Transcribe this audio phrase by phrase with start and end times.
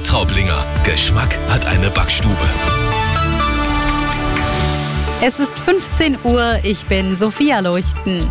[0.00, 0.64] Traublinger.
[0.84, 2.34] Geschmack hat eine Backstube.
[5.20, 8.26] Es ist 15 Uhr, ich bin Sophia Leuchten.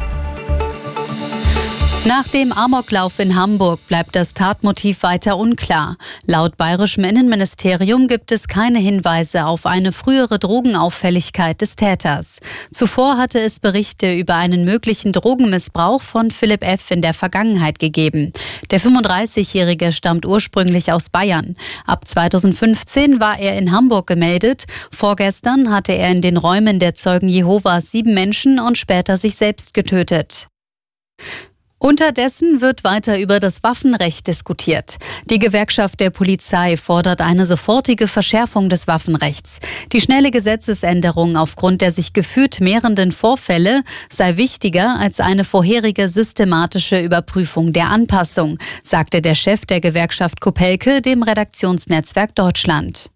[2.04, 5.98] Nach dem Amoklauf in Hamburg bleibt das Tatmotiv weiter unklar.
[6.26, 12.40] Laut bayerischem Innenministerium gibt es keine Hinweise auf eine frühere Drogenauffälligkeit des Täters.
[12.72, 16.90] Zuvor hatte es Berichte über einen möglichen Drogenmissbrauch von Philipp F.
[16.90, 18.34] in der Vergangenheit gegeben.
[18.72, 21.56] Der 35-Jährige stammt ursprünglich aus Bayern.
[21.86, 24.66] Ab 2015 war er in Hamburg gemeldet.
[24.92, 29.76] Vorgestern hatte er in den Räumen der Zeugen Jehovas sieben Menschen und später sich selbst
[29.76, 30.48] getötet.
[31.82, 34.98] Unterdessen wird weiter über das Waffenrecht diskutiert.
[35.26, 39.58] Die Gewerkschaft der Polizei fordert eine sofortige Verschärfung des Waffenrechts.
[39.92, 43.82] Die schnelle Gesetzesänderung aufgrund der sich gefühlt mehrenden Vorfälle
[44.12, 51.02] sei wichtiger als eine vorherige systematische Überprüfung der Anpassung, sagte der Chef der Gewerkschaft Kopelke
[51.02, 53.10] dem Redaktionsnetzwerk Deutschland.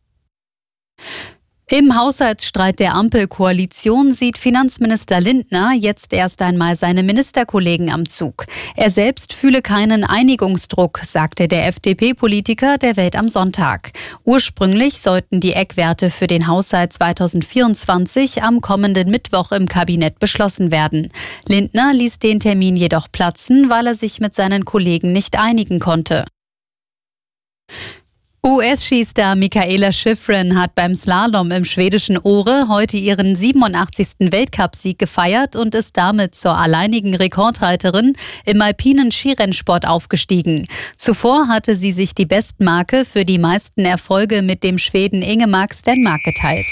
[1.68, 8.46] Im Haushaltsstreit der Ampelkoalition sieht Finanzminister Lindner jetzt erst einmal seine Ministerkollegen am Zug.
[8.76, 13.94] Er selbst fühle keinen Einigungsdruck, sagte der FDP-Politiker der Welt am Sonntag.
[14.24, 21.10] Ursprünglich sollten die Eckwerte für den Haushalt 2024 am kommenden Mittwoch im Kabinett beschlossen werden.
[21.48, 26.26] Lindner ließ den Termin jedoch platzen, weil er sich mit seinen Kollegen nicht einigen konnte.
[28.46, 34.32] US-Skistar Michaela Schifrin hat beim Slalom im schwedischen Ore heute ihren 87.
[34.32, 38.14] Weltcupsieg gefeiert und ist damit zur alleinigen Rekordhalterin
[38.46, 40.68] im alpinen Skirennsport aufgestiegen.
[40.96, 46.22] Zuvor hatte sie sich die Bestmarke für die meisten Erfolge mit dem Schweden Ingemark Stenmark
[46.24, 46.68] geteilt.